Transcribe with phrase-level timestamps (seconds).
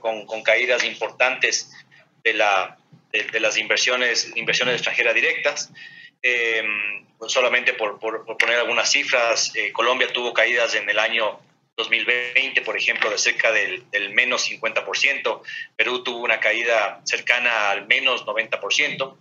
[0.00, 1.70] Con, con caídas importantes
[2.24, 2.78] de, la,
[3.12, 5.72] de, las inversiones, inversiones extranjeras directas.
[6.22, 6.64] Eh,
[7.28, 11.40] solamente por, por, poner algunas cifras, eh, Colombia tuvo caídas en el año
[11.76, 15.42] 2020, por ejemplo, de cerca del, del, menos 50%,
[15.76, 19.16] Perú tuvo una caída cercana al menos 90%,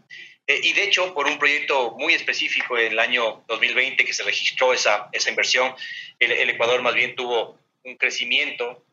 [0.48, 4.24] eh, y de hecho, por un proyecto muy específico en el año 2020 que se
[4.24, 5.74] registró esa, esa inversión,
[6.20, 8.84] el, Ecuador más bien tuvo un crecimiento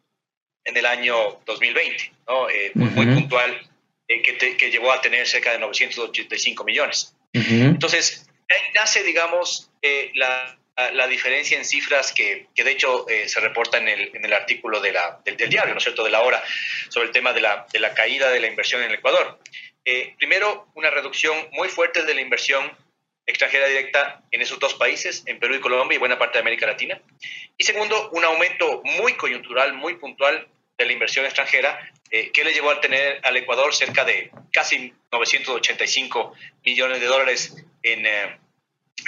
[0.64, 2.46] en el año 2020, ¿no?
[2.74, 3.70] muy, puntual,
[4.06, 7.14] que, que, llevó a tener cerca de 985 millones.
[7.32, 10.58] Entonces, ahí nace, digamos, eh, la,
[10.92, 14.32] la, diferencia en cifras que, que de hecho eh, se reporta en el, en el
[14.32, 16.42] artículo de la, del, diario, ¿no es cierto?, de la hora,
[16.88, 19.38] sobre el tema de la, de la caída de la inversión en el Ecuador.
[19.84, 22.70] Eh, primero, una reducción muy fuerte de la inversión
[23.26, 26.66] extranjera directa en esos dos países, en Perú y Colombia y buena parte de América
[26.66, 27.00] Latina.
[27.56, 30.46] Y segundo, un aumento muy coyuntural, muy puntual
[30.78, 31.78] de la inversión extranjera,
[32.10, 37.56] eh, que le llevó a tener al Ecuador cerca de casi 985 millones de dólares
[37.82, 38.38] en, eh,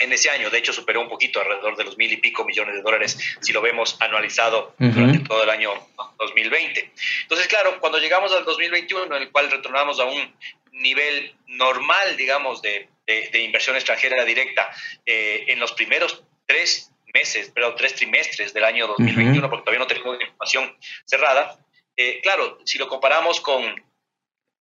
[0.00, 0.50] en ese año.
[0.50, 3.52] De hecho, superó un poquito, alrededor de los mil y pico millones de dólares, si
[3.52, 5.72] lo vemos anualizado durante todo el año
[6.18, 6.92] 2020.
[7.22, 10.34] Entonces, claro, cuando llegamos al 2021, en el cual retornamos a un
[10.74, 14.70] nivel normal, digamos, de, de, inversión extranjera directa
[15.06, 19.86] eh, en los primeros tres meses, pero tres trimestres del año 2021, porque todavía no
[19.86, 21.58] tenemos información cerrada.
[21.96, 23.62] Eh, claro, si lo comparamos con,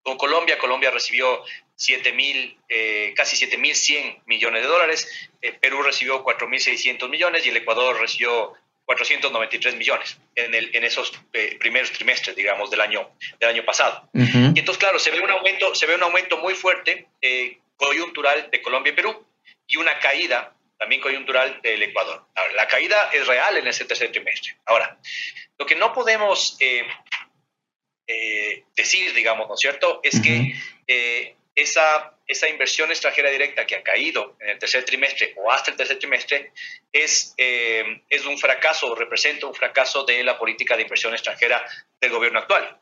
[0.04, 1.44] con Colombia, Colombia recibió
[1.76, 7.58] 7 mil, eh, casi 7.100 millones de dólares, eh, Perú recibió 4.600 millones y el
[7.58, 8.54] Ecuador recibió
[8.86, 11.12] 493 millones en, el, en esos
[11.60, 13.10] primeros trimestres, digamos, del año,
[13.40, 14.10] del año pasado.
[14.14, 17.08] Y entonces, claro, se ve un aumento, se ve un aumento muy fuerte
[17.76, 19.26] coyuntural de Colombia y Perú
[19.68, 22.26] y una caída también coyuntural del Ecuador.
[22.56, 24.58] la caída es real en ese tercer trimestre.
[24.66, 24.98] Ahora,
[25.58, 26.86] lo que no podemos eh,
[28.08, 30.54] eh, decir, digamos, ¿no es cierto?, es que
[30.88, 35.72] eh, esa, esa inversión extranjera directa que ha caído en el tercer trimestre o hasta
[35.72, 36.52] el tercer trimestre
[36.92, 41.66] es, es un fracaso, representa un fracaso de la política de inversión extranjera
[42.00, 42.80] del gobierno actual,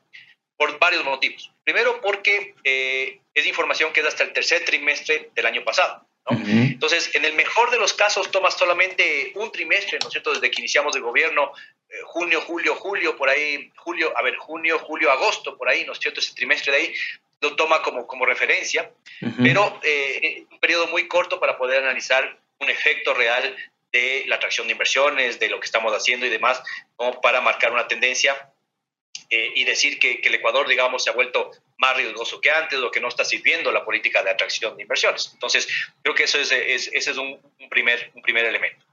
[0.58, 1.52] por varios motivos.
[1.64, 6.06] Primero, porque es información que es hasta el tercer trimestre del año pasado.
[6.30, 10.52] Entonces, en el mejor de los casos toma solamente un trimestre, ¿no es cierto?, desde
[10.52, 15.12] que iniciamos el gobierno, eh, junio, julio, julio, por ahí, julio, a ver, junio, julio,
[15.12, 16.94] agosto, por ahí, ¿no es cierto?, ese trimestre de ahí
[17.42, 18.92] lo toma como, como referencia,
[19.42, 23.56] pero eh, un periodo muy corto para poder analizar un efecto real
[23.92, 26.62] de la atracción de inversiones, de lo que estamos haciendo y demás,
[26.96, 28.52] como para marcar una tendencia
[29.30, 32.92] eh, y decir que, el Ecuador, digamos, se ha vuelto más riesgoso que antes o
[32.92, 35.32] que no está sirviendo la política de atracción de inversiones.
[35.34, 35.68] Entonces,
[36.04, 38.86] creo que eso es, ese es un, primer, un primer elemento.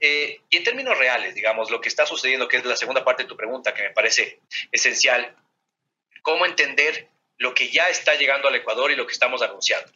[0.00, 3.24] Eh, y en términos reales, digamos, lo que está sucediendo, que es la segunda parte
[3.24, 4.40] de tu pregunta, que me parece
[4.72, 5.36] esencial,
[6.22, 7.08] cómo entender
[7.40, 9.90] lo que ya está llegando al Ecuador y lo que estamos anunciando.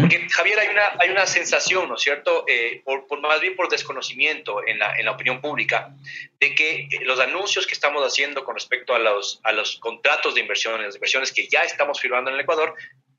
[0.00, 3.68] Porque, Javier, hay una, hay una sensación, ¿no es cierto?, eh, por, más bien por
[3.68, 5.94] desconocimiento en la, en la opinión pública,
[6.40, 10.40] de que los anuncios que estamos haciendo con respecto a los, a los contratos de
[10.40, 12.74] inversión, las inversiones que ya estamos firmando en el Ecuador,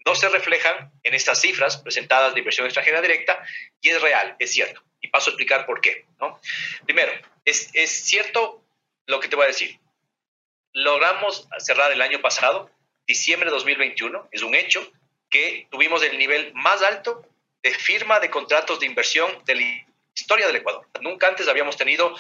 [0.06, 3.44] no se reflejan en estas cifras presentadas de inversión extranjera directa
[3.82, 4.82] y es real, es cierto.
[5.00, 6.06] Y paso a explicar por qué.
[6.86, 7.12] Primero,
[7.46, 8.64] es, es cierto
[9.06, 9.80] lo que te voy a decir.
[10.74, 12.72] Logramos cerrar el año pasado
[13.08, 14.90] diciembre de 2021, es un hecho,
[15.30, 17.26] que tuvimos el nivel más alto
[17.64, 19.62] de firma de contratos de inversión de la
[20.16, 20.88] historia del Ecuador.
[21.02, 22.16] Nunca antes habíamos tenido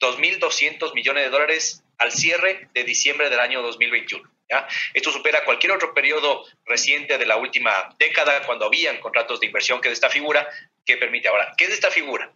[0.00, 4.28] 2.200 millones de dólares al cierre de diciembre del año 2021.
[4.48, 4.66] ¿Ya?
[4.94, 9.80] Esto supera cualquier otro periodo reciente de la última década cuando habían contratos de inversión,
[9.80, 10.48] que es esta figura
[10.84, 11.28] que permite.
[11.28, 12.32] Ahora, ¿qué es esta figura?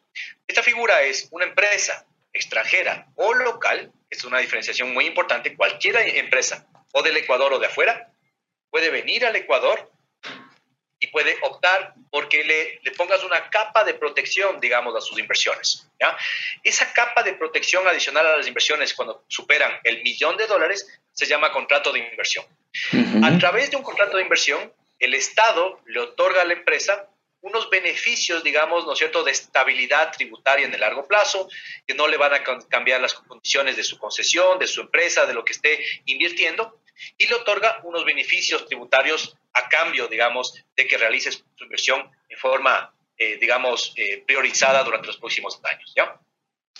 [0.46, 6.66] Esta figura es una empresa extranjera o local, es una diferenciación muy importante, cualquier empresa
[6.92, 8.12] o del Ecuador o de afuera,
[8.70, 9.90] puede venir al Ecuador
[11.02, 15.88] y puede optar porque le, le, pongas una capa de protección, digamos, a sus inversiones.
[15.98, 16.16] ¿ya?
[16.62, 21.26] Esa capa de protección adicional a las inversiones, cuando superan el millón de dólares, se
[21.26, 22.46] llama contrato de inversión.
[23.22, 27.10] A través de un contrato de inversión, el Estado le otorga a la empresa
[27.42, 31.46] unos beneficios, digamos, ¿no es cierto?, de estabilidad tributaria en el largo plazo,
[31.86, 35.34] que no le van a cambiar las condiciones de su concesión, de su empresa, de
[35.34, 36.80] lo que esté invirtiendo,
[37.18, 42.38] y le otorga unos beneficios tributarios a cambio, digamos, de que realice su inversión en
[42.38, 46.18] forma, eh, digamos, eh, priorizada durante los próximos años, ¿ya?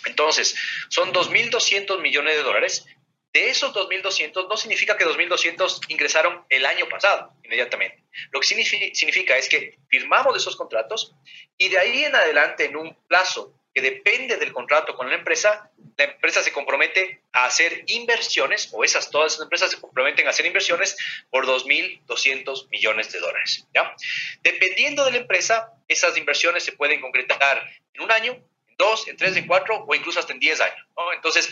[0.05, 0.55] Entonces,
[0.89, 2.85] son 2.200 millones de dólares.
[3.33, 8.03] De esos 2.200 no significa que 2.200 ingresaron el año pasado inmediatamente.
[8.31, 11.15] Lo que significa, es que firmamos esos contratos
[11.57, 15.71] y de ahí en adelante, en un plazo que depende del contrato con la empresa,
[15.97, 20.31] la empresa se compromete a hacer inversiones, o esas todas esas empresas se comprometen a
[20.31, 20.97] hacer inversiones
[21.29, 23.65] por 2.200 millones de dólares.
[23.73, 23.95] ¿ya?
[24.41, 29.15] Dependiendo de la empresa, esas inversiones se pueden concretar en un año, en dos, en
[29.15, 30.85] tres, en cuatro o incluso hasta en diez años.
[30.97, 31.13] ¿no?
[31.13, 31.49] Entonces,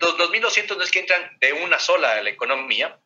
[0.00, 2.98] los 2.200 no es que entran de una sola a la economía,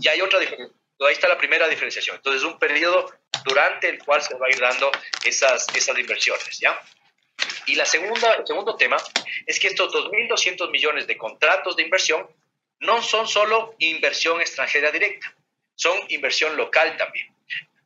[0.00, 0.76] y hay otra diferencia.
[1.00, 2.16] Ahí está la primera diferenciación.
[2.16, 3.12] Entonces, es un periodo
[3.44, 4.90] durante el cual se va a ir dando
[5.24, 6.80] esas, esas inversiones, ¿ya?
[7.66, 8.96] Y la segunda, el segundo tema
[9.44, 12.26] es que estos 2.200 millones de contratos de inversión
[12.80, 15.34] no son solo inversión extranjera directa,
[15.74, 17.34] son inversión local también.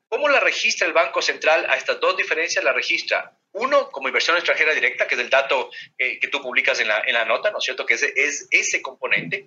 [0.09, 2.65] ¿Cómo la registra el Banco Central a estas dos diferencias?
[2.65, 6.79] La registra, uno, como inversión extranjera directa, que es el dato eh, que tú publicas
[6.81, 7.85] en la, en la, nota, ¿no es cierto?
[7.85, 9.47] Que es, es ese componente.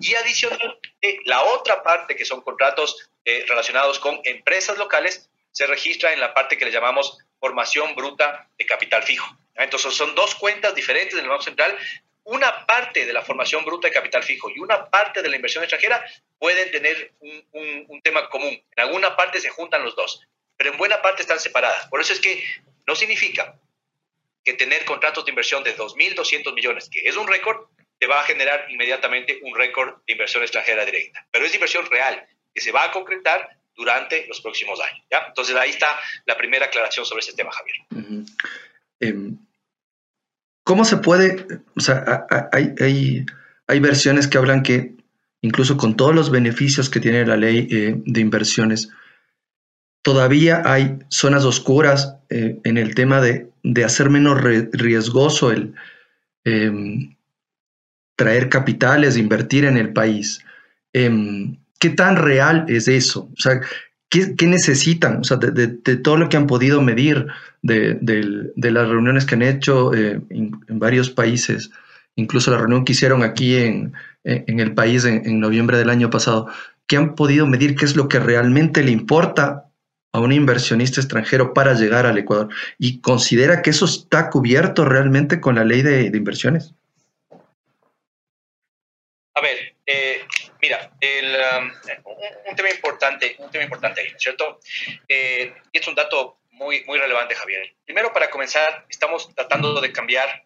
[0.00, 0.78] Y adicional,
[1.24, 6.34] la otra parte, que son contratos eh, relacionados con empresas locales, se registra en la
[6.34, 9.26] parte que le llamamos formación bruta de capital fijo.
[9.54, 11.76] Entonces son dos cuentas diferentes del Banco Central.
[12.24, 15.64] Una parte de la formación bruta de capital fijo y una parte de la inversión
[15.64, 16.04] extranjera
[16.38, 18.62] pueden tener un, un, tema común.
[18.76, 20.26] En alguna parte se juntan los dos,
[20.56, 21.86] pero en buena parte están separadas.
[21.86, 22.44] Por eso es que
[22.86, 23.58] no significa
[24.44, 27.66] que tener contratos de inversión de 2.200 millones, que es un récord,
[27.98, 31.26] te va a generar inmediatamente un récord de inversión extranjera directa.
[31.30, 35.04] Pero es inversión real, que se va a concretar durante los próximos años.
[35.10, 35.24] ¿ya?
[35.28, 35.88] Entonces ahí está
[36.24, 38.24] la primera aclaración sobre ese tema, Javier.
[39.00, 39.14] eh,
[40.62, 41.46] ¿Cómo se puede,
[41.76, 43.26] o sea, hay, hay,
[43.68, 44.94] hay, versiones que hablan que
[45.40, 48.90] incluso con todos los beneficios que tiene la ley eh, de inversiones,
[50.06, 55.74] todavía hay zonas oscuras eh, en el tema de, de hacer menos riesgoso el
[56.44, 57.10] eh,
[58.14, 60.44] traer capitales, invertir en el país.
[60.92, 63.28] Em, ¿Qué tan real es eso?
[63.36, 63.60] O sea,
[64.08, 65.16] ¿qué, necesitan?
[65.22, 67.26] O sea, de, de, todo lo que han podido medir,
[67.62, 71.72] de, de las reuniones que han hecho eh, en, en, varios países,
[72.14, 73.92] incluso la reunión que hicieron aquí en,
[74.22, 76.46] en el país en, en, noviembre del año pasado,
[76.86, 79.65] ¿qué han podido medir qué es lo que realmente le importa
[80.16, 82.48] a un inversionista extranjero para llegar al Ecuador?
[82.78, 86.72] ¿Y considera que eso está cubierto realmente con la ley de, de inversiones?
[89.34, 90.24] A ver, eh,
[90.62, 91.70] mira, el, um,
[92.04, 92.16] un,
[92.48, 94.58] un, tema importante, un tema importante ahí, ¿cierto?
[95.06, 97.74] Eh, es un dato muy, muy relevante, Javier.
[97.84, 100.44] Primero, para comenzar, estamos tratando de cambiar,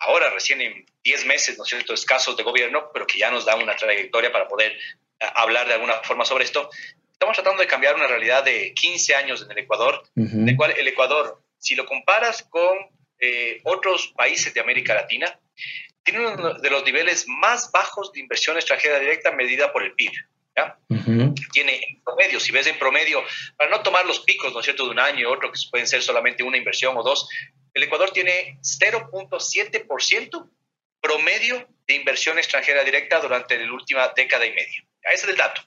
[0.00, 3.46] ahora recién en 10 meses, ¿no es cierto?, escasos de gobierno, pero que ya nos
[3.46, 6.68] da una trayectoria para poder uh, hablar de alguna forma sobre esto.
[7.18, 10.32] Estamos tratando de cambiar una realidad de 15 años en el Ecuador, uh -huh.
[10.42, 12.78] en el cual el Ecuador, si lo comparas con
[13.18, 15.36] eh, otros países de América Latina,
[16.04, 20.12] tiene uno de los niveles más bajos de inversión extranjera directa medida por el PIB.
[20.88, 21.34] Uh -huh.
[21.52, 23.24] Tiene en promedio, si ves en promedio,
[23.56, 25.88] para no tomar los picos, ¿no es cierto?, de un año y otro, que pueden
[25.88, 27.28] ser solamente una inversión o dos,
[27.74, 30.50] el Ecuador tiene 0.7%
[31.00, 34.84] promedio de inversión extranjera directa durante la última década y media.
[35.02, 35.62] Ese es el dato.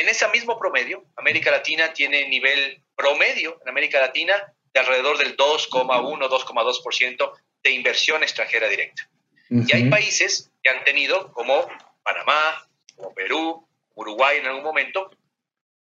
[0.00, 4.34] En ese mismo promedio, América Latina tiene nivel promedio en América Latina
[4.72, 7.32] de alrededor del 2,1, 2,2%
[7.64, 9.08] de inversión extranjera directa.
[9.50, 9.66] Uh -huh.
[9.68, 11.66] Y hay países que han tenido, como
[12.04, 15.10] Panamá, como Perú, Uruguay en algún momento,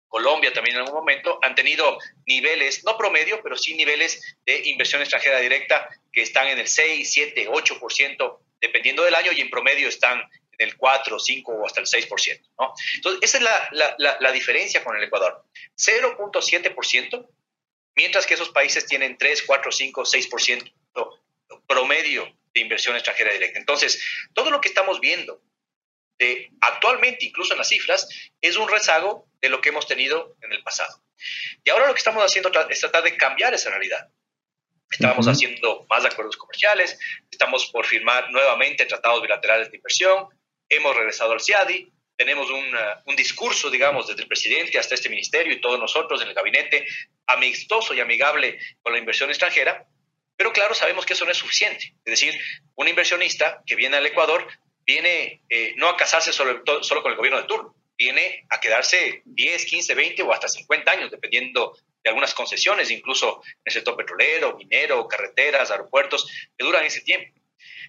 [0.08, 5.02] Colombia también en algún momento, han tenido niveles, no promedio, pero sí niveles de inversión
[5.02, 9.87] extranjera directa que están en el 6, 7, 8%, dependiendo del año, y en promedio
[9.87, 10.25] están
[10.58, 12.50] en el 4, 5 o hasta el 6%.
[12.58, 12.74] ¿no?
[12.96, 15.44] Entonces, esa es la, la, la, la diferencia con el Ecuador.
[15.77, 17.29] 0.7%,
[17.94, 20.72] mientras que esos países tienen 3, 4, 5, 6%
[21.67, 22.24] promedio
[22.55, 23.58] de inversión extranjera directa.
[23.58, 24.03] Entonces,
[24.34, 25.41] todo lo que estamos viendo
[26.19, 28.08] de, actualmente, incluso en las cifras,
[28.41, 31.03] es un rezago de lo que hemos tenido en el pasado.
[31.62, 34.08] Y ahora lo que estamos haciendo es tratar de cambiar esa realidad.
[34.91, 35.32] Estábamos uh -huh.
[35.32, 36.98] haciendo más acuerdos comerciales,
[37.31, 40.29] estamos por firmar nuevamente tratados bilaterales de inversión,
[40.69, 45.08] hemos regresado al CIADI, tenemos un, uh, un, discurso, digamos, desde el presidente hasta este
[45.08, 46.84] ministerio y todos nosotros en el gabinete,
[47.27, 49.87] amistoso y amigable con la inversión extranjera,
[50.39, 51.94] pero claro, sabemos que eso no es suficiente.
[52.05, 52.41] Es decir,
[52.77, 54.46] un inversionista que viene al Ecuador
[54.87, 59.22] viene eh, no a casarse solo, solo, con el gobierno de turno, viene a quedarse
[59.25, 63.96] 10, 15, 20 o hasta 50 años, dependiendo de algunas concesiones, incluso en el sector
[63.96, 67.38] petrolero, minero, carreteras, aeropuertos, que duran ese tiempo.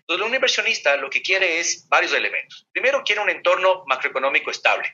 [0.09, 2.65] Entonces, un inversionista lo que quiere es varios elementos.
[2.71, 4.91] Primero, quiere un entorno macroeconómico estable.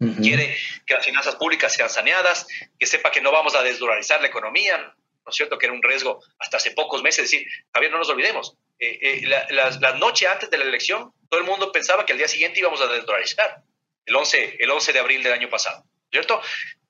[0.00, 0.22] Uh -huh.
[0.22, 0.54] Quiere
[0.86, 2.46] que las finanzas públicas sean saneadas,
[2.78, 5.56] que sepa que no vamos a desdolarizar la economía, ¿no es cierto?
[5.56, 7.24] Que era un riesgo hasta hace pocos meses.
[7.24, 10.64] Es decir, Javier, no nos olvidemos, eh, eh, la, la, la, noche antes de la
[10.64, 13.62] elección, todo el mundo pensaba que al día siguiente íbamos a desdolarizar,
[14.04, 16.42] el 11, el 11 de abril del año pasado, ¿cierto?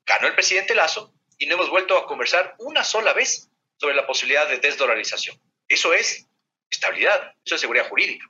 [0.04, 4.08] Ganó el presidente Lazo y no hemos vuelto a conversar una sola vez sobre la
[4.08, 5.40] posibilidad de desdolarización.
[5.68, 6.27] Eso es
[6.70, 8.26] estabilidad, eso es seguridad jurídica.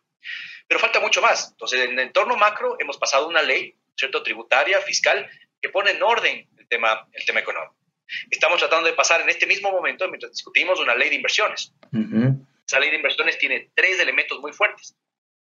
[0.66, 1.50] Pero falta mucho más.
[1.50, 4.22] Entonces, en el entorno macro hemos pasado una ley, ¿cierto?
[4.22, 5.28] Tributaria, fiscal,
[5.60, 7.76] que pone en orden el tema, el tema económico.
[8.30, 11.72] Estamos tratando de pasar en este mismo momento, mientras discutimos, una ley de inversiones.
[12.66, 14.94] Esa ley de inversiones tiene tres elementos muy fuertes.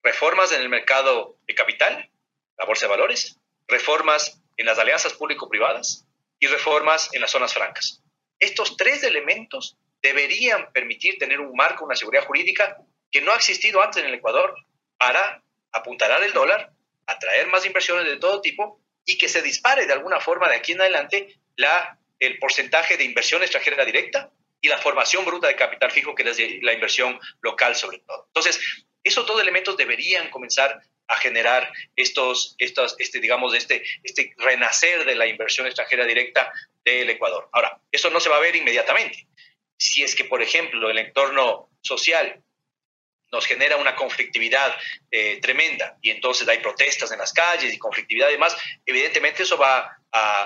[0.02, 2.10] Reformas en el mercado de capital,
[2.58, 6.06] la bolsa de valores, reformas en las alianzas público-privadas
[6.38, 8.02] y reformas en las zonas francas.
[8.38, 12.76] Estos tres elementos deberían permitir tener un marco, una seguridad jurídica
[13.10, 14.54] que no ha existido antes en el Ecuador
[14.98, 16.72] para apuntalar el dólar,
[17.06, 20.72] atraer más inversiones de todo tipo y que se dispare de alguna forma de aquí
[20.72, 25.90] en adelante la, el porcentaje de inversión extranjera directa y la formación bruta de capital
[25.90, 28.24] fijo, que es la inversión local sobre todo.
[28.28, 28.60] Entonces,
[29.04, 35.14] esos dos elementos deberían comenzar a generar estos, estos este, digamos, este, este renacer de
[35.14, 36.52] la inversión extranjera directa
[36.84, 37.48] del Ecuador.
[37.52, 39.28] Ahora, eso no se va a ver inmediatamente.
[39.78, 42.42] Si es que, por ejemplo, el entorno social
[43.32, 44.74] nos genera una conflictividad
[45.10, 49.58] eh, tremenda y entonces hay protestas en las calles y conflictividad y demás, evidentemente eso
[49.58, 49.92] va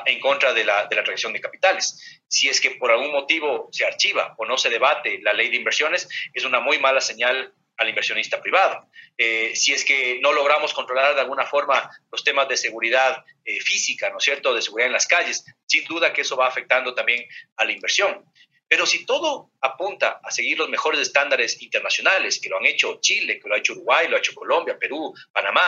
[0.04, 2.20] en contra de la, de la atracción de capitales.
[2.26, 5.56] Si es que por algún motivo se archiva o no se debate la ley de
[5.56, 8.88] inversiones, es una muy mala señal al inversionista privado.
[9.16, 13.60] Eh, si es que no logramos controlar de alguna forma los temas de seguridad eh,
[13.60, 16.94] física, ¿no es cierto?, de seguridad en las calles, sin duda que eso va afectando
[16.94, 17.24] también
[17.56, 18.24] a la inversión.
[18.70, 23.40] Pero si todo apunta a seguir los mejores estándares internacionales, que lo han hecho Chile,
[23.40, 25.62] que lo ha hecho Uruguay, lo ha hecho Colombia, Perú, Panamá,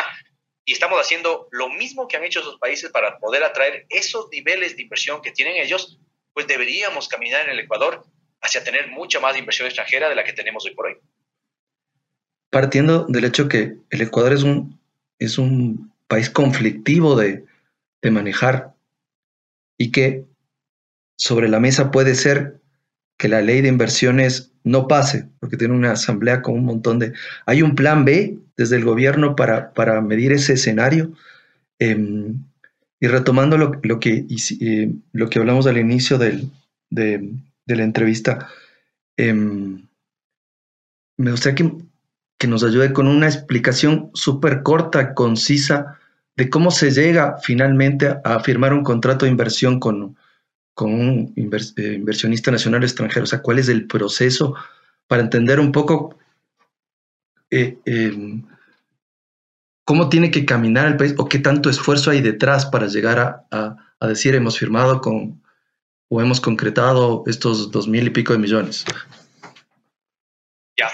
[0.64, 4.76] y estamos haciendo lo mismo que han hecho esos países para poder atraer esos niveles
[4.76, 5.98] de inversión que tienen ellos,
[6.32, 8.04] pues deberíamos caminar en el Ecuador
[8.40, 10.96] hacia tener mucha más inversión extranjera de la que tenemos hoy por hoy.
[12.50, 14.80] Partiendo del hecho que el Ecuador es un,
[15.18, 17.46] es un país conflictivo de,
[18.00, 18.74] de manejar
[19.76, 20.22] y que
[21.16, 22.61] sobre la mesa puede ser
[23.22, 27.12] que la ley de inversiones no pase, porque tiene una asamblea con un montón de...
[27.46, 31.12] Hay un plan B desde el gobierno para, para medir ese escenario.
[31.78, 32.42] Em,
[32.98, 34.26] y retomando lo, lo que,
[34.60, 36.50] eh, lo que hablamos al inicio del,
[36.90, 37.30] de,
[37.66, 38.48] la entrevista,
[39.16, 39.86] em,
[41.16, 41.72] me gustaría que,
[42.38, 45.96] que, nos ayude con una explicación súper corta, concisa,
[46.36, 50.16] de cómo se llega finalmente a firmar un contrato de inversión con,
[50.74, 51.34] con un
[51.76, 53.24] eh, inversionista nacional extranjero?
[53.24, 54.54] O sea, ¿cuál es el proceso
[55.06, 56.18] para entender un poco
[57.50, 58.42] eh, em,
[59.84, 63.76] cómo tiene que caminar el país o qué tanto esfuerzo hay detrás para llegar a,
[64.06, 65.42] decir hemos firmado con
[66.08, 68.84] o hemos concretado estos dos mil y pico de millones?
[70.76, 70.90] Ya,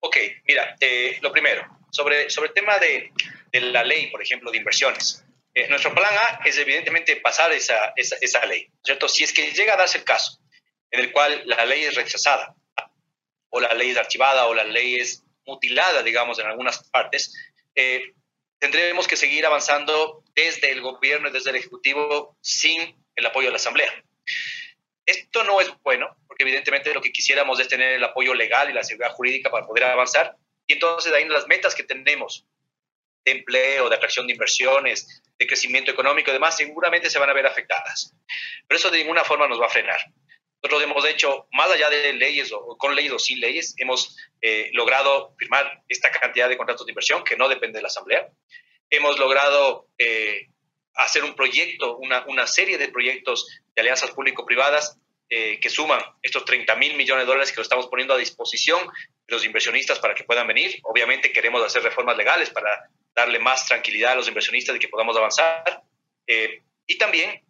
[0.00, 0.16] ok,
[0.46, 3.12] mira, eh, lo primero, sobre, sobre el tema de,
[3.52, 5.24] de la ley, por ejemplo, de inversiones.
[5.58, 9.08] Eh, nuestro plan A es evidentemente pasar esa, esa, ley, ¿cierto?
[9.08, 10.38] Si es que llega a darse el caso
[10.92, 12.54] en el cual la ley es rechazada,
[13.48, 17.34] o la ley es archivada, o la ley es mutilada, digamos, en algunas partes,
[17.74, 18.12] eh,
[18.60, 23.52] tendremos que seguir avanzando desde el gobierno y desde el Ejecutivo sin el apoyo de
[23.52, 23.92] la Asamblea.
[25.06, 28.74] Esto no es bueno, porque evidentemente lo que quisiéramos es tener el apoyo legal y
[28.74, 30.36] la seguridad jurídica para poder avanzar,
[30.68, 32.46] y entonces ahí las metas que tenemos
[33.24, 37.32] de empleo, de atracción de inversiones, de crecimiento económico y demás, seguramente se van a
[37.32, 38.14] ver afectadas.
[38.66, 40.00] Pero eso de ninguna forma nos va a frenar.
[40.62, 44.70] Nosotros hemos hecho, más allá de leyes o con leyes o sin leyes, hemos eh,
[44.72, 48.28] logrado firmar esta cantidad de contratos de inversión que no depende de la Asamblea.
[48.90, 50.48] Hemos logrado eh,
[50.94, 54.98] hacer un proyecto, una, una, serie de proyectos de alianzas público-privadas
[55.30, 58.80] eh, que suman estos 30 mil millones de dólares que lo estamos poniendo a disposición
[58.80, 60.80] de los inversionistas para que puedan venir.
[60.82, 65.16] Obviamente queremos hacer reformas legales para darle más tranquilidad a los inversionistas de que podamos
[65.16, 65.82] avanzar.
[66.26, 67.42] Eh, y también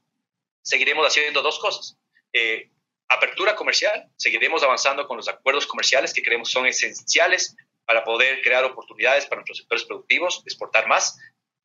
[0.62, 1.98] seguiremos haciendo dos cosas.
[2.32, 2.70] Eh,
[3.08, 8.64] apertura comercial, seguiremos avanzando con los acuerdos comerciales que creemos son esenciales para poder crear
[8.64, 11.18] oportunidades para nuestros sectores productivos, exportar más.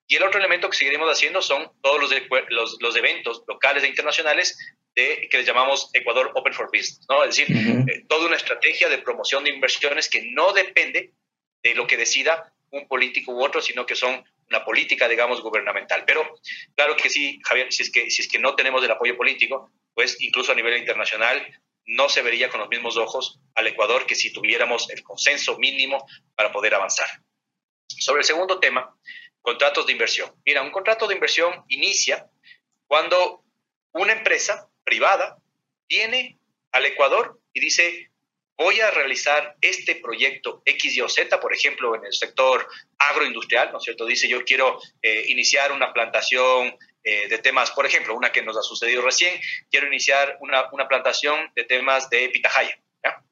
[0.07, 2.11] Y el otro elemento que seguiremos haciendo son todos los,
[2.49, 4.57] los, los eventos locales e internacionales
[4.95, 7.23] de, que les llamamos Ecuador Open for Business, ¿no?
[7.23, 7.47] Es decir,
[7.89, 11.13] eh, toda una estrategia de promoción de inversiones que no depende
[11.63, 16.03] de lo que decida un político u otro, sino que son una política, digamos, gubernamental.
[16.05, 16.35] Pero
[16.75, 19.71] claro que sí, Javier, si es que, si es que no tenemos el apoyo político,
[19.93, 21.45] pues incluso a nivel internacional
[21.85, 26.05] no se vería con los mismos ojos al Ecuador que si tuviéramos el consenso mínimo
[26.35, 27.07] para poder avanzar.
[27.87, 28.95] Sobre el segundo tema,
[29.41, 30.33] contratos de inversión.
[30.45, 32.27] Mira, un contrato de inversión inicia
[32.87, 33.43] cuando
[33.91, 35.37] una empresa privada
[35.87, 36.39] viene
[36.71, 38.09] al Ecuador y dice,
[38.57, 42.67] voy a realizar este proyecto X, Y o Z, por ejemplo, en el sector
[42.97, 44.05] agroindustrial, ¿no es cierto?
[44.05, 48.57] Dice, yo quiero eh, iniciar una plantación eh, de temas, por ejemplo, una que nos
[48.57, 53.23] ha sucedido recién, quiero iniciar una, una plantación de temas de pitahaya, ¿ya?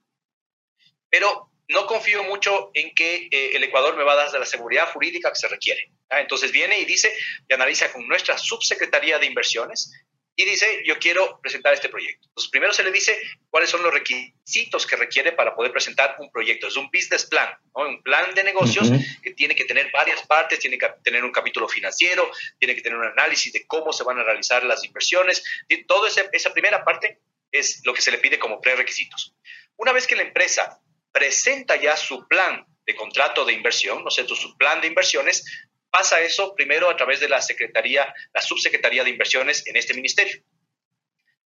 [1.09, 4.91] Pero no confío mucho en que eh, el Ecuador me va a dar la seguridad
[4.91, 5.91] jurídica que se requiere.
[6.09, 7.13] Entonces viene y dice,
[7.47, 9.93] y analiza con nuestra subsecretaría de inversiones
[10.35, 12.27] y dice, yo quiero presentar este proyecto.
[12.29, 13.19] Entonces, primero se le dice
[13.49, 16.67] cuáles son los requisitos que requiere para poder presentar un proyecto.
[16.67, 18.89] Es un business plan, un plan de negocios
[19.21, 22.97] que tiene que tener varias partes, tiene que tener un capítulo financiero, tiene que tener
[22.97, 25.43] un análisis de cómo se van a realizar las inversiones.
[25.87, 27.19] Toda esa primera parte
[27.51, 29.35] es lo que se le pide como prerequisitos.
[29.75, 30.79] Una vez que la empresa
[31.11, 34.35] presenta ya su plan de contrato de inversión, ¿no es cierto?
[34.35, 35.43] Su plan de inversiones,
[35.91, 40.41] pasa eso primero a través de la Secretaría, la Subsecretaría de Inversiones en este ministerio.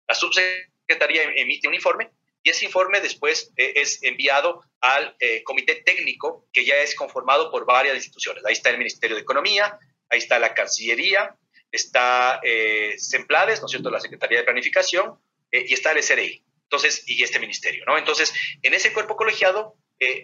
[0.08, 2.12] La Subsecretaría em, emite un informe
[2.44, 7.52] y ese informe después eh, es enviado al eh, comité técnico que ya es conformado
[7.52, 8.46] por varias instituciones.
[8.46, 9.78] Ahí está el Ministerio de Economía,
[10.10, 11.36] ahí está la Cancillería,
[11.72, 15.20] está eh, Semplades, ¿no es cierto?, la Secretaría de Planificación
[15.52, 16.44] eh, y está el SRI.
[16.64, 17.98] Entonces, y este ministerio, ¿no?
[17.98, 19.76] Entonces, en ese cuerpo colegiado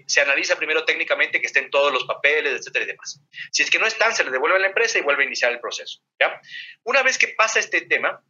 [0.05, 3.19] se analiza primero técnicamente que estén todos los papeles, etcétera y demás.
[3.51, 5.51] Si es que no están, se le devuelve a la empresa y vuelve a iniciar
[5.51, 5.99] el proceso.
[6.83, 8.23] Una vez que pasa este tema,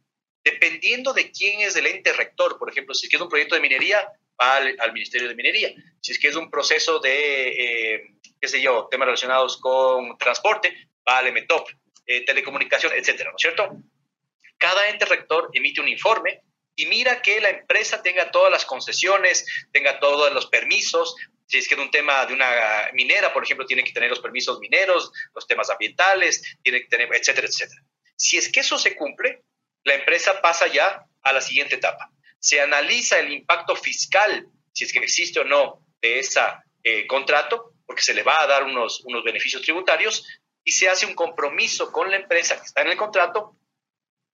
[0.44, 3.54] dependiendo de quién es el ente rector, por ejemplo, si es que es un proyecto
[3.54, 4.06] de minería,
[4.40, 5.72] va al, Ministerio de Minería.
[6.00, 8.02] Si es que es un proceso de, eh,
[8.40, 11.68] qué sé yo, temas relacionados con transporte, va al METOP,
[12.06, 13.76] eh, telecomunicación, etcétera, ¿no es cierto?
[14.58, 16.42] Cada ente rector emite un informe
[16.76, 21.14] y mira que la empresa tenga todas las concesiones, tenga todos los permisos.
[21.54, 24.18] Si es que es un tema de una minera, por ejemplo, tiene que tener los
[24.18, 27.80] permisos mineros, los temas ambientales, tiene que tener, etcétera, etcétera.
[28.16, 29.44] Si es que eso se cumple,
[29.84, 32.10] la empresa pasa ya a la siguiente etapa.
[32.40, 36.40] Se analiza el impacto fiscal, si es que existe o no, de ese
[36.82, 40.26] eh, contrato, porque se le va a dar unos, unos beneficios tributarios,
[40.64, 43.56] y se hace un compromiso con la empresa que está en el contrato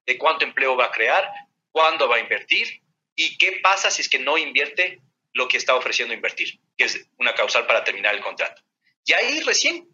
[0.06, 1.30] de cuánto empleo va a crear,
[1.70, 2.80] cuándo va a invertir
[3.14, 7.10] y qué pasa si es que no invierte lo que está ofreciendo invertir, que es
[7.18, 8.62] una causal para terminar el contrato.
[9.04, 9.86] Y ahí recién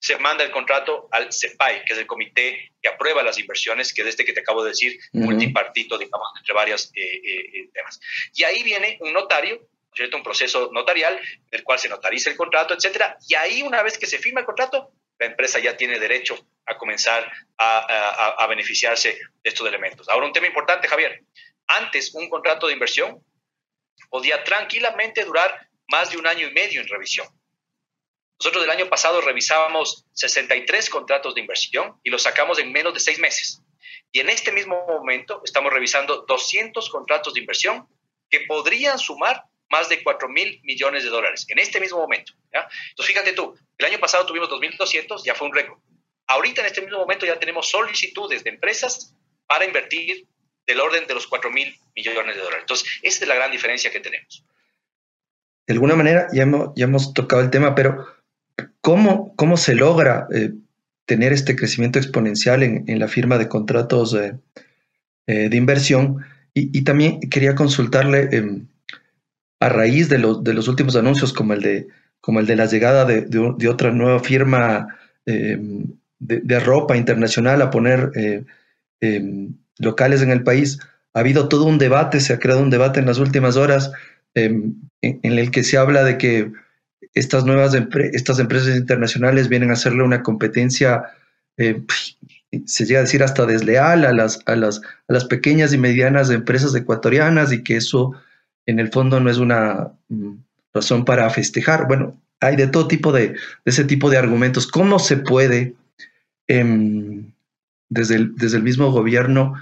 [0.00, 4.02] se manda el contrato al CEPAI, que es el comité que aprueba las inversiones, que
[4.02, 8.00] es este que te acabo de decir, multipartito, digamos, entre varios eh, eh, eh, temas.
[8.34, 10.16] Y ahí viene un notario, ¿cierto?
[10.16, 13.16] un proceso notarial, en el cual se notariza el contrato, etcétera.
[13.28, 16.76] Y ahí, una vez que se firma el contrato, la empresa ya tiene derecho a
[16.76, 20.08] comenzar a, beneficiarse de estos elementos.
[20.08, 21.22] Ahora, un tema importante, Javier.
[21.68, 23.24] Antes, un contrato de inversión
[24.10, 27.28] podía tranquilamente durar más de un año y medio en revisión.
[28.40, 32.98] Nosotros el año pasado revisábamos 63 contratos de inversión y los sacamos en menos de
[32.98, 33.62] seis meses.
[34.10, 37.86] Y en este mismo momento estamos revisando 200 contratos de inversión
[38.28, 42.32] que podrían sumar más de 4 mil millones de dólares en este mismo momento.
[42.50, 45.78] Entonces, fíjate tú, el año pasado tuvimos 2.200, ya fue un récord.
[46.26, 49.14] Ahorita en este mismo momento ya tenemos solicitudes de empresas
[49.46, 50.26] para invertir
[50.66, 52.62] del orden de los 4 mil millones de dólares.
[52.62, 54.44] Entonces, esa es la gran diferencia que tenemos.
[55.66, 58.04] De alguna manera, ya hemos, ya hemos tocado el tema, pero
[58.80, 60.52] ¿cómo, cómo se logra eh,
[61.06, 64.38] tener este crecimiento exponencial en, en la firma de contratos eh,
[65.26, 66.24] de inversión?
[66.54, 68.66] Y, también quería consultarle, em,
[69.62, 71.88] a raíz de los, de los últimos anuncios, como el de,
[72.20, 74.88] como el de la llegada de, de, otra nueva firma
[75.24, 75.58] eh,
[76.18, 78.44] de, ropa internacional a poner eh,
[79.00, 80.80] em, locales en el país,
[81.14, 84.21] ha habido todo un debate, se ha creado un debate en las últimas horas em,
[84.34, 86.52] en, el que se habla de que
[87.14, 87.76] estas nuevas
[88.12, 91.04] estas empresas internacionales vienen a hacerle una competencia,
[91.58, 91.82] eh,
[92.66, 96.30] se llega a decir hasta desleal a las, a, las, a las pequeñas y medianas
[96.30, 98.12] empresas ecuatorianas y que eso
[98.66, 100.34] en el fondo no es una mm,
[100.74, 101.86] razón para festejar.
[101.86, 104.66] Bueno, hay de todo tipo de, ese tipo de argumentos.
[104.66, 105.74] ¿Cómo se puede,
[106.48, 107.32] em,
[107.88, 109.54] desde, el, desde, el, mismo gobierno,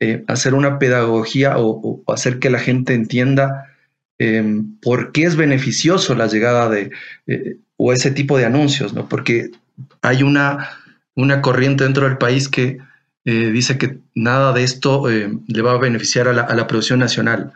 [0.00, 3.74] eh, hacer una pedagogía o, hacer que la gente entienda
[4.18, 6.90] em, por qué es beneficioso la llegada de,
[7.26, 8.92] eh, o ese tipo de anuncios?
[8.92, 9.08] ¿no?
[9.08, 9.50] Porque
[10.02, 10.70] hay una,
[11.14, 12.78] una corriente dentro del país que
[13.24, 16.98] eh, dice que nada de esto le va a beneficiar a la, a la producción
[16.98, 17.52] nacional.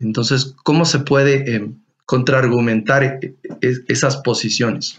[0.00, 1.68] Entonces, ¿cómo se puede eh,
[2.06, 3.34] contraargumentar e,
[3.88, 4.98] esas posiciones?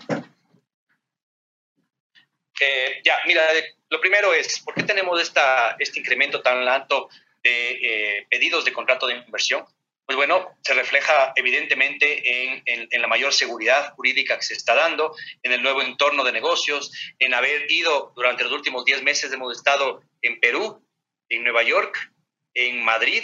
[2.61, 3.41] Eh, ya, mira,
[3.89, 7.09] lo primero es, ¿por qué tenemos esta, este incremento tan alto
[7.43, 9.65] de eh, pedidos de contrato de inversión?
[10.11, 15.53] Pues bueno, se refleja evidentemente en, la mayor seguridad jurídica que se está dando, en
[15.53, 20.01] el nuevo entorno de negocios, en haber ido durante los últimos 10 meses, hemos estado
[20.21, 20.85] en Perú,
[21.29, 22.11] en Nueva York,
[22.53, 23.23] en Madrid,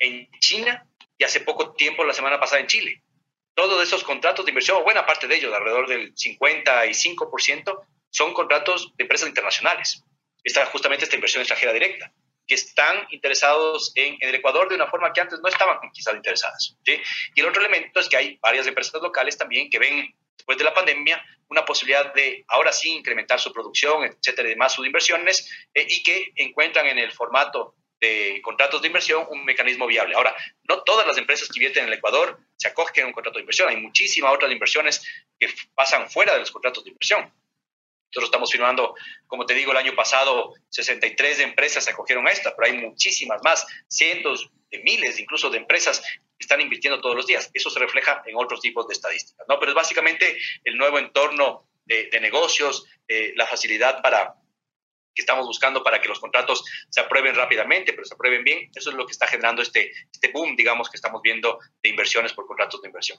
[0.00, 0.84] en China
[1.16, 3.00] y hace poco tiempo, la semana pasada en Chile.
[3.54, 9.04] Todos esos contratos de inversión, buena parte de ellos, alrededor del 55%, son contratos de
[9.04, 10.02] empresas internacionales.
[10.42, 12.12] Está justamente esta inversión extranjera directa.
[12.46, 16.76] Que están interesados en, el Ecuador de una forma que antes no estaban quizás interesadas.
[17.34, 20.64] Y el otro elemento es que hay varias empresas locales también que ven después de
[20.64, 25.48] la pandemia una posibilidad de ahora sí incrementar su producción, etcétera, y demás, sus inversiones,
[25.74, 30.14] eh, y que encuentran en el formato de contratos de inversión un mecanismo viable.
[30.14, 33.38] Ahora, no todas las empresas que invierten en el Ecuador se acogen a un contrato
[33.38, 33.68] de inversión.
[33.68, 35.02] Hay muchísimas otras inversiones
[35.38, 37.32] que pasan fuera de los contratos de inversión.
[38.08, 38.94] Nosotros estamos firmando,
[39.26, 43.40] como te digo, el año pasado 63 empresas se acogieron a esta, pero hay muchísimas
[43.42, 46.02] más, cientos de miles incluso de empresas
[46.38, 47.50] están invirtiendo todos los días.
[47.54, 49.58] Eso se refleja en otros tipos de estadísticas, ¿no?
[49.58, 54.34] Pero es básicamente el nuevo entorno de, negocios, eh, la facilidad para
[55.14, 58.70] que estamos buscando para que los contratos se aprueben rápidamente, pero se aprueben bien.
[58.74, 62.34] Eso es lo que está generando este, este boom, digamos, que estamos viendo de inversiones
[62.34, 63.18] por contratos de inversión.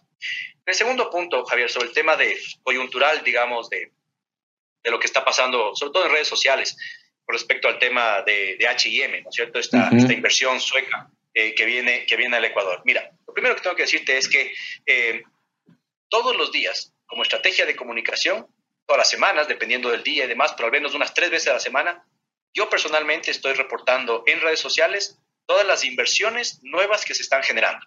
[0.64, 3.92] El segundo punto, Javier, sobre el tema de coyuntural, digamos, de,
[4.88, 6.78] de lo que está pasando, sobre todo en redes sociales,
[7.26, 9.60] con respecto al tema de, de H&M, ¿no es cierto?
[9.60, 12.82] Esta, esta inversión sueca eh, que, viene, que viene al Ecuador.
[12.86, 14.54] Mira, lo primero que tengo que decirte es que
[14.86, 15.24] eh,
[16.08, 18.48] todos los días, como estrategia de comunicación,
[18.86, 21.54] todas las semanas, dependiendo del día y demás, pero al menos unas tres veces a
[21.56, 22.08] la semana,
[22.54, 27.86] yo personalmente estoy reportando en redes sociales todas las inversiones nuevas que se están generando.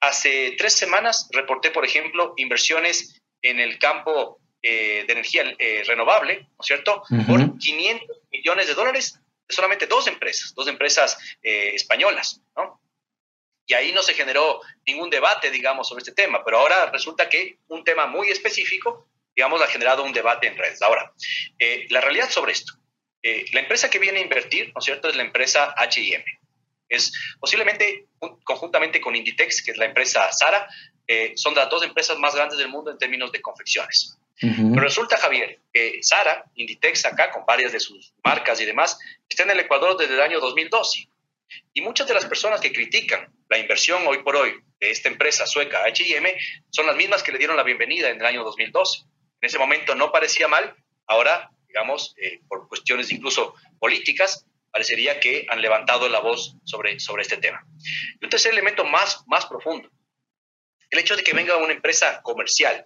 [0.00, 6.40] Hace tres semanas reporté, por ejemplo, inversiones en el campo eh, de energía eh, renovable,
[6.40, 9.18] ¿no es cierto?, por 500 millones de dólares
[9.48, 12.80] de solamente dos empresas, dos empresas eh, españolas, ¿no?
[13.66, 17.58] Y ahí no se generó ningún debate, digamos, sobre este tema, pero ahora resulta que
[17.68, 20.82] un tema muy específico digamos, ha generado un debate en redes.
[20.82, 21.14] Ahora,
[21.88, 22.74] la realidad sobre esto,
[23.22, 26.24] la empresa que viene a invertir, ¿no es cierto?, es la empresa H&M.
[26.88, 28.08] Es posiblemente
[28.44, 30.68] conjuntamente con Inditex, que es la empresa Sara,
[31.12, 34.16] eh, son las dos empresas más grandes del mundo en términos de confecciones.
[34.40, 38.98] Pero resulta, Javier, que Sara, Inditex acá, con varias de sus marcas y demás,
[39.28, 41.08] está en el Ecuador desde el año 2012.
[41.74, 45.46] Y muchas de las personas que critican la inversión hoy por hoy de esta empresa
[45.46, 46.34] sueca H&M
[46.70, 49.04] son las mismas que le dieron la bienvenida en el año 2012
[49.40, 50.74] en ese momento no parecía mal,
[51.06, 57.22] ahora, digamos, eh, por cuestiones incluso políticas, parecería que han levantado la voz sobre, sobre
[57.22, 57.64] este tema.
[58.20, 59.90] Y un tercer elemento más, más profundo,
[60.90, 62.84] el hecho de que venga una empresa comercial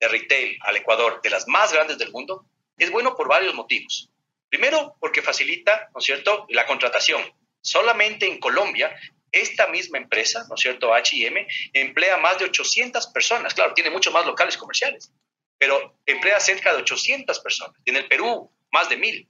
[0.00, 4.10] de retail al Ecuador, de las más grandes del mundo, es bueno por varios motivos.
[4.48, 7.22] Primero, porque facilita, ¿no es cierto?, la contratación.
[7.60, 8.94] Solamente en Colombia,
[9.32, 13.54] esta misma empresa, ¿no es cierto?, H&M, emplea más de 800 personas.
[13.54, 15.12] Claro, tiene muchos más locales comerciales,
[15.58, 17.76] pero emplea cerca de 800 personas.
[17.84, 19.28] En el Perú, más de mil.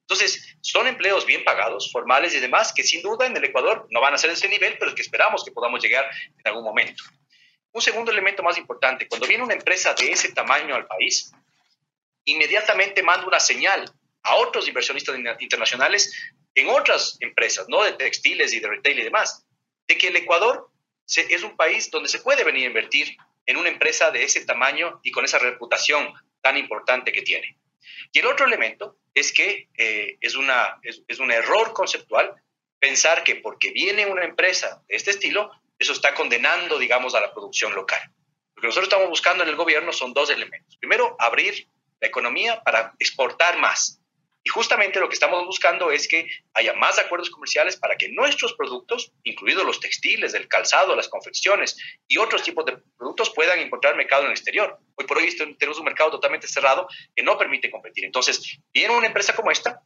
[0.00, 4.00] Entonces, son empleos bien pagados, formales y demás, que sin duda en el Ecuador no
[4.00, 7.02] van a ser ese nivel, pero que esperamos que podamos llegar en algún momento.
[7.76, 11.30] Un segundo elemento más importante, cuando viene una empresa de ese tamaño al país,
[12.24, 13.84] inmediatamente manda una señal
[14.22, 16.10] a otros inversionistas internacionales
[16.54, 19.44] en otras empresas, no de textiles y de retail y demás,
[19.86, 20.70] de que el Ecuador
[21.06, 24.98] es un país donde se puede venir a invertir en una empresa de ese tamaño
[25.02, 27.58] y con esa reputación tan importante que tiene.
[28.10, 32.42] Y el otro elemento es que eh, es, una, es, un error conceptual
[32.78, 37.32] pensar que porque viene una empresa de este estilo, eso está condenando, digamos, a la
[37.32, 38.00] producción local.
[38.54, 40.76] Lo que nosotros estamos buscando en el gobierno son dos elementos.
[40.78, 41.68] Primero, abrir
[42.00, 44.00] la economía para exportar más.
[44.46, 48.54] Y justamente lo que estamos buscando es que haya más acuerdos comerciales para que nuestros
[48.54, 53.96] productos, incluidos los textiles, el calzado, las confecciones y otros tipos de productos, puedan encontrar
[53.96, 54.78] mercado en el exterior.
[54.94, 58.04] Hoy por hoy tenemos un mercado totalmente cerrado que no permite competir.
[58.04, 59.82] Entonces, viene una empresa como esta,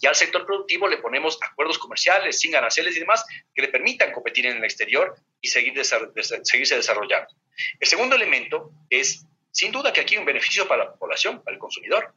[0.00, 4.12] y al sector productivo le ponemos acuerdos comerciales, sin aranceles y demás, que le permitan
[4.12, 7.28] competir en el exterior y seguir seguirse desarrollando.
[7.80, 11.54] El segundo elemento es, sin duda, que aquí hay un beneficio para la población, para
[11.54, 12.14] el consumidor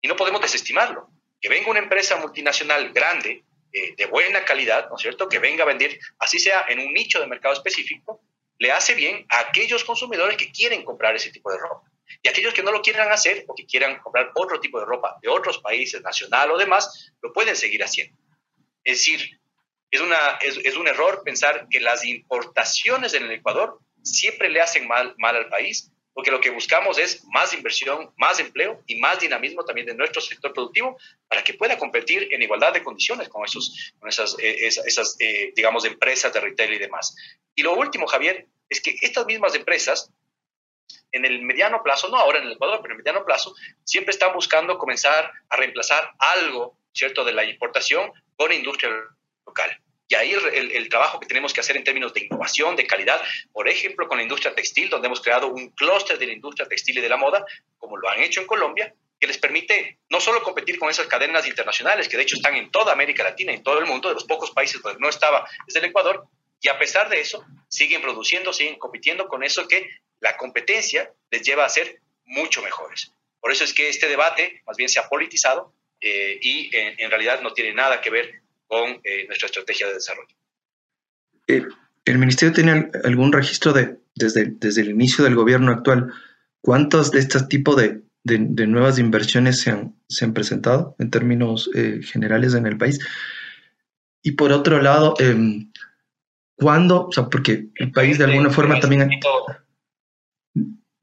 [0.00, 1.08] y no podemos desestimarlo.
[1.40, 5.64] Que venga una empresa multinacional grande, eh, de buena calidad, ¿no es cierto?, que venga
[5.64, 8.22] a vender, así sea en un nicho de mercado específico,
[8.58, 11.90] le hace bien a aquellos consumidores que quieren comprar ese tipo de ropa.
[12.22, 15.16] Y aquellos que no lo quieran hacer o que quieran comprar otro tipo de ropa
[15.22, 18.16] de otros países, nacional o demás, lo pueden seguir haciendo.
[18.82, 19.40] Es decir,
[19.90, 24.60] es, una, es, es un error pensar que las importaciones en el Ecuador siempre le
[24.60, 28.96] hacen mal, mal al país porque lo que buscamos es más inversión, más empleo y
[29.00, 30.96] más dinamismo también de nuestro sector productivo
[31.28, 34.68] para que pueda competir en igualdad de condiciones con, esos, con esas, eh,
[35.18, 37.16] eh, digamos, empresas de retail y demás.
[37.56, 40.08] Y lo último, Javier, es que estas mismas empresas,
[41.12, 44.12] en el mediano plazo, no ahora en el Ecuador, pero en el mediano plazo, siempre
[44.12, 48.90] están buscando comenzar a reemplazar algo, ¿cierto?, de la importación con industria
[49.46, 49.80] local.
[50.08, 53.22] Y ahí el, el, trabajo que tenemos que hacer en términos de innovación, de calidad,
[53.52, 56.98] por ejemplo, con la industria textil, donde hemos creado un clúster de la industria textil
[56.98, 57.44] y de la moda,
[57.78, 61.46] como lo han hecho en Colombia, que les permite no solo competir con esas cadenas
[61.46, 64.24] internacionales, que de hecho están en toda América Latina, en todo el mundo, de los
[64.24, 66.26] pocos países donde no estaba es el Ecuador,
[66.60, 69.88] y a pesar de eso, siguen produciendo, siguen compitiendo con eso que
[70.24, 73.12] la competencia les lleva a ser mucho mejores.
[73.40, 77.42] Por eso es que este debate más bien se ha politizado eh, y en, realidad
[77.42, 80.34] no tiene nada que ver con eh, nuestra estrategia de desarrollo.
[81.46, 81.62] Eh,
[82.06, 86.10] ¿El Ministerio tiene algún registro de, desde, desde el inicio del gobierno actual,
[86.62, 91.70] cuántos de este tipo de, de, nuevas inversiones se han, se han, presentado en términos
[92.02, 92.98] generales en el país?
[94.22, 95.70] Y por otro lado, em,
[96.56, 97.08] ¿cuándo?
[97.08, 99.10] O sea, porque el país de alguna forma también...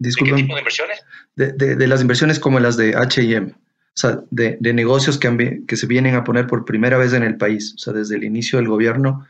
[0.02, 1.06] ¿De qué tipo de inversiones?
[1.36, 3.56] De, las inversiones como las de HM, o
[3.94, 7.76] sea, de, negocios que, que, se vienen a poner por primera vez en el país,
[7.76, 9.28] o sea, desde el inicio del gobierno,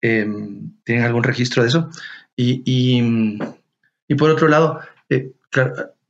[0.00, 1.90] em, ¿tienen algún registro de eso?
[2.36, 4.78] Y, y, por otro lado,
[5.10, 5.32] eh,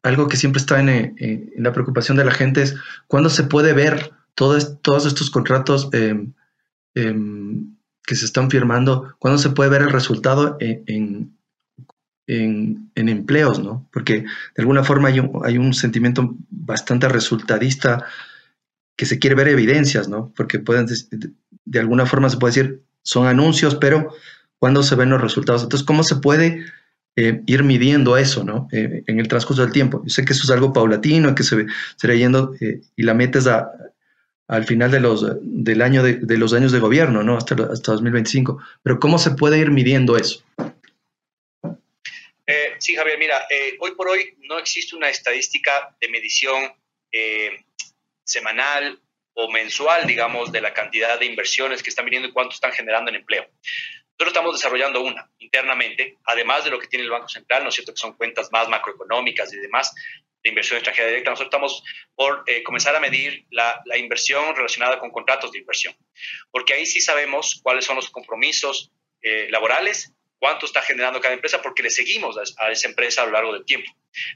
[0.03, 3.73] algo que siempre está en, en, la preocupación de la gente es cuándo se puede
[3.73, 6.35] ver todos estos contratos em,
[6.95, 7.75] em,
[8.05, 11.38] que se están firmando, cuándo se puede ver el resultado en, en,
[12.29, 13.89] empleos, ¿no?
[13.91, 14.27] Porque de
[14.59, 18.05] alguna forma hay un, hay un, sentimiento bastante resultadista
[18.97, 20.33] que se quiere ver evidencias, ¿no?
[20.37, 20.87] Porque pueden,
[21.65, 24.13] de alguna forma se puede decir, son anuncios, pero
[24.59, 25.63] ¿cuándo se ven los resultados?
[25.63, 26.65] Entonces, ¿cómo se puede
[27.17, 28.69] eh, ir midiendo eso, ¿no?
[28.71, 30.03] Eh, en el transcurso del tiempo.
[30.05, 33.47] Yo sé que eso es algo paulatino, que se, se yendo eh, y la metes
[33.47, 33.71] a,
[34.47, 37.37] al final de los, del año de, de, los años de gobierno, ¿no?
[37.37, 38.59] Hasta, hasta 2025.
[38.83, 40.43] Pero ¿cómo se puede ir midiendo eso?
[42.79, 46.73] Eh, sí, Javier, mira, eh, hoy por hoy no existe una estadística de medición
[47.13, 47.65] eh,
[48.25, 49.01] semanal
[49.35, 53.11] o mensual, digamos, de la cantidad de inversiones que están viniendo y cuánto están generando
[53.11, 53.43] en empleo.
[53.43, 57.75] Nosotros estamos desarrollando una internamente, además de lo que tiene el Banco Central, ¿no es
[57.75, 57.93] cierto?
[57.93, 59.95] Que son cuentas más macroeconómicas y demás
[60.43, 61.31] de inversión extranjera directa.
[61.31, 61.85] Nosotros estamos
[62.17, 65.97] por comenzar a medir la, inversión relacionada con contratos de inversión,
[66.51, 68.91] porque ahí sí sabemos cuáles son los compromisos
[69.51, 73.53] laborales cuánto está generando cada empresa porque le seguimos a, esa empresa a lo largo
[73.53, 73.91] del tiempo.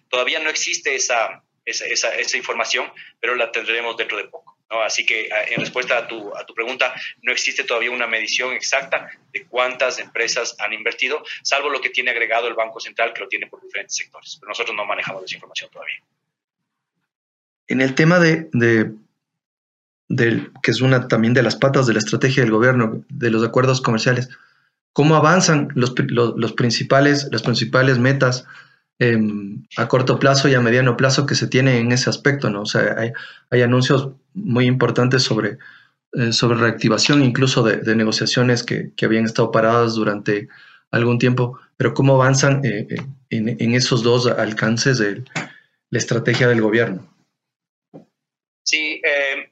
[0.09, 4.59] Todavía no existe esa, esa, esa, información, pero la tendremos dentro de poco.
[4.71, 4.83] ¿no?
[4.83, 9.11] Así que en respuesta a tu, a tu pregunta, no existe todavía una medición exacta
[9.33, 13.29] de cuántas empresas han invertido, salvo lo que tiene agregado el Banco Central, que lo
[13.29, 14.37] tiene por diferentes sectores.
[14.41, 16.03] Pero nosotros no manejamos esa información todavía.
[17.69, 22.43] En el tema de, de, que es una también de las patas de la estrategia
[22.43, 24.29] del gobierno, de los acuerdos comerciales,
[24.92, 28.46] cómo avanzan los, los, principales, las principales metas
[28.98, 32.62] em, a corto plazo y a mediano plazo que se tienen en ese aspecto, ¿no?
[32.62, 33.12] O sea, hay,
[33.50, 35.59] hay anuncios muy importantes sobre,
[36.12, 40.48] eh, sobre reactivación incluso de, negociaciones que, que, habían estado paradas durante
[40.90, 42.96] algún tiempo, pero cómo avanzan eh, eh,
[43.31, 45.24] en, en, esos dos alcances de
[45.90, 47.09] la estrategia del gobierno.
[48.64, 49.02] Sí,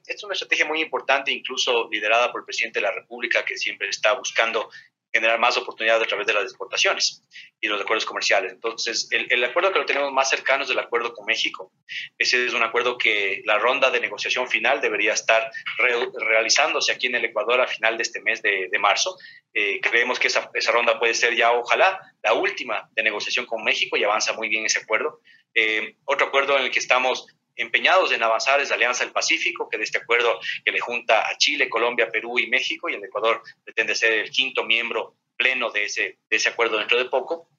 [0.07, 3.89] es una estrategia muy importante, incluso liderada por el presidente de la República, que siempre
[3.89, 4.69] está buscando
[5.11, 7.21] generar más oportunidades a través de las exportaciones
[7.59, 8.53] y los acuerdos comerciales.
[8.53, 11.71] Entonces, el, acuerdo que lo tenemos más cercano es el acuerdo con México.
[12.17, 17.15] Ese es un acuerdo que la ronda de negociación final debería estar realizándose aquí en
[17.15, 19.17] el Ecuador a final de este mes de, marzo.
[19.53, 23.63] Eh, creemos que esa, esa, ronda puede ser ya, ojalá, la última de negociación con
[23.63, 25.19] México y avanza muy bien ese acuerdo.
[25.53, 29.69] Eh, otro acuerdo en el que estamos empeñados en avanzar es la Alianza del Pacífico,
[29.69, 33.03] que de este acuerdo que le junta a Chile, Colombia, Perú y México, y el
[33.03, 37.49] Ecuador pretende ser el quinto miembro pleno de ese, de ese acuerdo dentro de poco.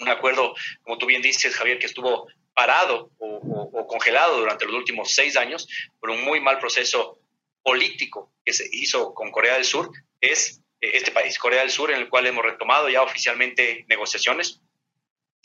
[0.00, 5.12] Un acuerdo, como tú bien dices, Javier, que estuvo parado o, congelado durante los últimos
[5.12, 5.66] seis años
[5.98, 7.18] por un muy mal proceso
[7.62, 11.90] político que se hizo con Corea del Sur, es eh, este país, Corea del Sur,
[11.90, 14.60] en el cual hemos retomado ya oficialmente negociaciones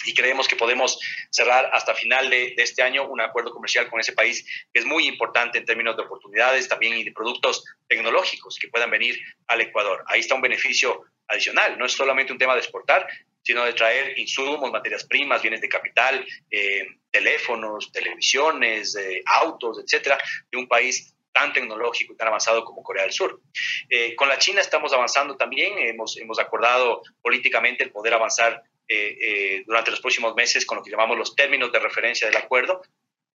[0.05, 4.13] y creemos que podemos cerrar hasta final de, este año un acuerdo comercial con ese
[4.13, 8.67] país que es muy importante en términos de oportunidades también y de productos tecnológicos que
[8.67, 10.03] puedan venir al Ecuador.
[10.07, 13.07] Ahí está un beneficio adicional, no es solamente un tema de exportar,
[13.41, 20.17] sino de traer insumos, materias primas, bienes de capital, eh, teléfonos, televisiones, eh, autos, etcétera,
[20.51, 23.41] de un país tan tecnológico y tan avanzado como Corea del Sur.
[23.89, 29.17] Eh, con la China estamos avanzando también, hemos, hemos acordado políticamente el poder avanzar eh,
[29.19, 32.81] eh, durante los próximos meses con lo que llamamos los términos de referencia del acuerdo.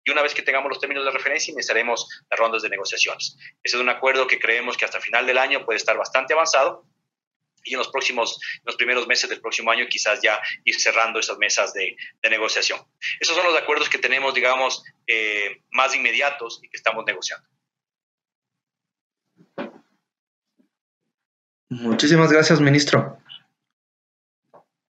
[0.05, 3.37] Y una vez que tengamos los términos de referencia, iniciaremos las rondas de negociaciones.
[3.63, 6.85] Ese es un acuerdo que creemos que hasta final del año puede estar bastante avanzado
[7.67, 11.37] y en los próximos, los primeros meses del próximo año quizás ya ir cerrando esas
[11.39, 11.97] mesas de,
[12.31, 12.81] negociación.
[13.21, 17.47] Esos son los acuerdos que tenemos, digamos, eh, más inmediatos y que estamos negociando.
[21.69, 23.19] Muchísimas gracias, ministro.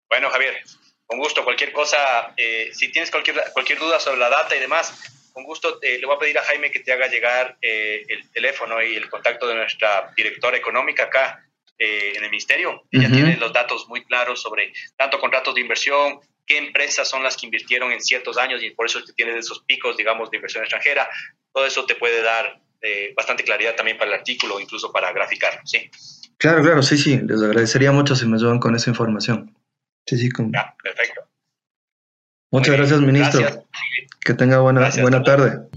[0.09, 0.57] Bueno, Javier,
[1.05, 1.45] con gusto.
[1.45, 5.79] Cualquier cosa, eh, si tienes cualquier, cualquier duda sobre la data y demás, con gusto
[5.83, 9.47] le voy a pedir a Jaime que te haga llegar el teléfono y el contacto
[9.47, 12.85] de nuestra directora económica acá en el ministerio.
[12.90, 17.37] Ella tiene los datos muy claros sobre tanto contratos de inversión, qué empresas son las
[17.37, 20.37] que invirtieron en ciertos años y por eso es que tienes esos picos, digamos, de
[20.37, 21.09] inversión extranjera.
[21.53, 25.61] Todo eso te puede dar eh, bastante claridad también para el artículo, incluso para graficar,
[25.64, 25.90] ¿sí?
[26.38, 27.19] Claro, claro, sí, sí.
[27.27, 29.56] Les agradecería mucho si me ayudan con esa información.
[30.07, 30.31] Sí, sí.
[30.31, 30.53] Con...
[30.53, 31.23] Ya, perfecto.
[32.53, 33.64] Muchas gracias, ministro.
[34.21, 35.69] Que tenga buena, buena tarde.